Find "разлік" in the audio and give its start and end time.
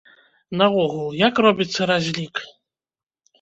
1.93-2.35